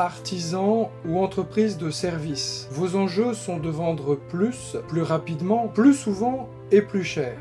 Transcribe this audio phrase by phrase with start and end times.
[0.00, 2.68] artisan ou entreprise de service.
[2.70, 7.36] Vos enjeux sont de vendre plus, plus rapidement, plus souvent et plus cher.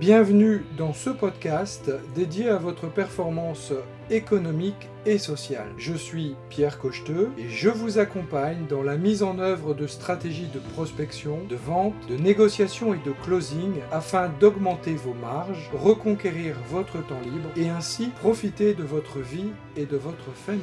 [0.00, 3.72] Bienvenue dans ce podcast dédié à votre performance
[4.10, 5.68] économique et sociale.
[5.76, 10.48] Je suis Pierre Cocheteux et je vous accompagne dans la mise en œuvre de stratégies
[10.52, 17.06] de prospection, de vente, de négociation et de closing afin d'augmenter vos marges, reconquérir votre
[17.06, 20.62] temps libre et ainsi profiter de votre vie et de votre famille.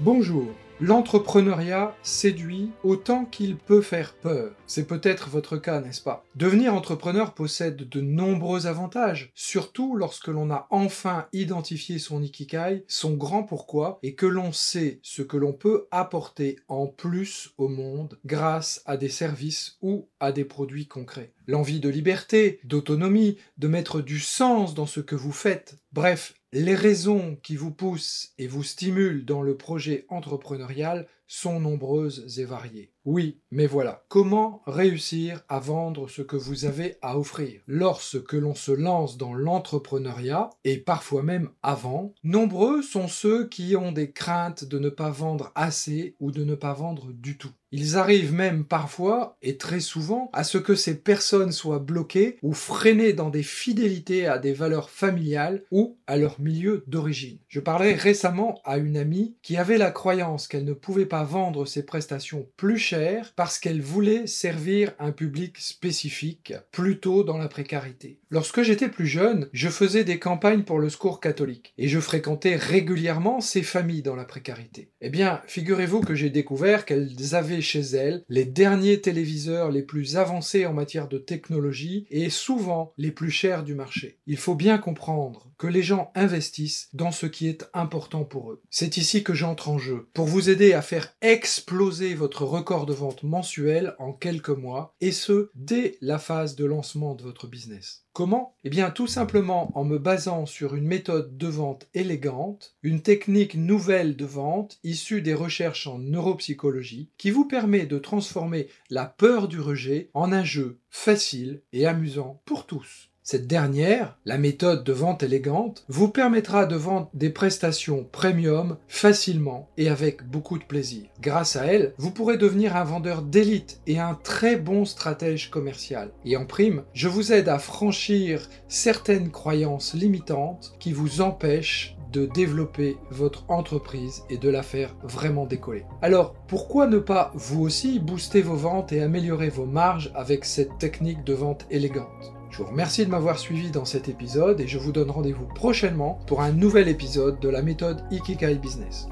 [0.00, 0.46] Bonjour
[0.82, 4.52] L'entrepreneuriat séduit autant qu'il peut faire peur.
[4.66, 6.24] C'est peut-être votre cas, n'est-ce pas?
[6.36, 13.12] Devenir entrepreneur possède de nombreux avantages, surtout lorsque l'on a enfin identifié son ikigai, son
[13.12, 18.18] grand pourquoi, et que l'on sait ce que l'on peut apporter en plus au monde
[18.24, 21.34] grâce à des services ou à des produits concrets.
[21.46, 26.74] L'envie de liberté, d'autonomie, de mettre du sens dans ce que vous faites, bref, les
[26.74, 32.44] raisons qui vous poussent et vous stimulent dans le projet entrepreneurial entrepreneuriale sont nombreuses et
[32.44, 32.92] variées.
[33.04, 37.62] Oui, mais voilà, comment réussir à vendre ce que vous avez à offrir?
[37.66, 43.92] Lorsque l'on se lance dans l'entrepreneuriat, et parfois même avant, nombreux sont ceux qui ont
[43.92, 47.52] des craintes de ne pas vendre assez ou de ne pas vendre du tout.
[47.72, 52.52] Ils arrivent même parfois, et très souvent, à ce que ces personnes soient bloquées ou
[52.52, 57.38] freinées dans des fidélités à des valeurs familiales ou à leur milieu d'origine.
[57.46, 61.66] Je parlais récemment à une amie qui avait la croyance qu'elle ne pouvait pas vendre
[61.66, 68.18] ses prestations plus chères parce qu'elle voulait servir un public spécifique, plutôt dans la précarité.
[68.30, 72.56] Lorsque j'étais plus jeune, je faisais des campagnes pour le secours catholique et je fréquentais
[72.56, 74.90] régulièrement ces familles dans la précarité.
[75.00, 80.16] Eh bien, figurez-vous que j'ai découvert qu'elles avaient chez elles les derniers téléviseurs les plus
[80.16, 84.18] avancés en matière de technologie et souvent les plus chers du marché.
[84.26, 88.62] Il faut bien comprendre que les gens investissent dans ce qui est important pour eux.
[88.70, 90.82] C'est ici que j'entre en jeu, pour vous aider à
[91.20, 96.64] exploser votre record de vente mensuel en quelques mois, et ce, dès la phase de
[96.64, 98.04] lancement de votre business.
[98.12, 98.56] Comment?
[98.64, 103.54] Eh bien tout simplement en me basant sur une méthode de vente élégante, une technique
[103.54, 109.46] nouvelle de vente issue des recherches en neuropsychologie qui vous permet de transformer la peur
[109.46, 113.09] du rejet en un jeu facile et amusant pour tous.
[113.30, 119.68] Cette dernière, la méthode de vente élégante, vous permettra de vendre des prestations premium facilement
[119.76, 121.04] et avec beaucoup de plaisir.
[121.20, 126.10] Grâce à elle, vous pourrez devenir un vendeur d'élite et un très bon stratège commercial.
[126.24, 132.26] Et en prime, je vous aide à franchir certaines croyances limitantes qui vous empêchent de
[132.26, 135.84] développer votre entreprise et de la faire vraiment décoller.
[136.02, 140.78] Alors, pourquoi ne pas vous aussi booster vos ventes et améliorer vos marges avec cette
[140.78, 142.34] technique de vente élégante?
[142.50, 146.18] Je vous remercie de m'avoir suivi dans cet épisode et je vous donne rendez-vous prochainement
[146.26, 149.08] pour un nouvel épisode de la méthode Ikigai Business.